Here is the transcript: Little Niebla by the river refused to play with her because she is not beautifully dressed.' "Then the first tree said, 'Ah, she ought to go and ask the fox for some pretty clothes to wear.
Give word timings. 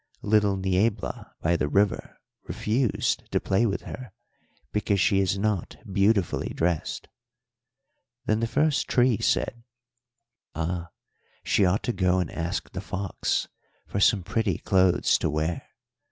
Little 0.23 0.57
Niebla 0.57 1.35
by 1.41 1.55
the 1.55 1.67
river 1.67 2.17
refused 2.47 3.31
to 3.31 3.39
play 3.39 3.67
with 3.67 3.81
her 3.81 4.11
because 4.71 4.99
she 4.99 5.19
is 5.19 5.37
not 5.37 5.77
beautifully 5.93 6.55
dressed.' 6.55 7.07
"Then 8.25 8.39
the 8.39 8.47
first 8.47 8.87
tree 8.87 9.19
said, 9.19 9.63
'Ah, 10.55 10.89
she 11.43 11.65
ought 11.65 11.83
to 11.83 11.93
go 11.93 12.17
and 12.17 12.31
ask 12.31 12.71
the 12.71 12.81
fox 12.81 13.47
for 13.85 13.99
some 13.99 14.23
pretty 14.23 14.57
clothes 14.57 15.19
to 15.19 15.29
wear. 15.29 15.67